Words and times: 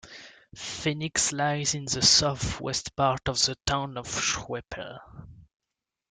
Phoenix 0.55 1.31
lies 1.31 1.75
in 1.75 1.85
the 1.85 2.01
southwest 2.01 2.95
part 2.95 3.29
of 3.29 3.35
the 3.45 3.53
town 3.67 3.99
of 3.99 4.07
Schroeppel. 4.07 4.97